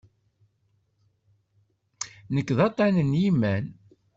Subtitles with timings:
[2.35, 3.65] Nekk d aṭṭan n yiman.